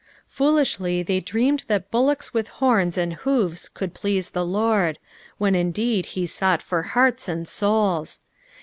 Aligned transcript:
Foolishly 0.25 1.03
they 1.03 1.19
dreamed 1.19 1.63
that 1.67 1.91
bullocks 1.91 2.33
with 2.33 2.47
horns 2.47 2.97
and 2.97 3.13
hoofs 3.17 3.69
could 3.69 3.93
please 3.93 4.31
the 4.31 4.43
Lord, 4.43 4.97
when 5.37 5.53
indeed 5.53 6.07
he 6.17 6.25
sought 6.25 6.63
for 6.63 6.81
hearts 6.81 7.29
aad 7.29 7.47
souls. 7.47 8.19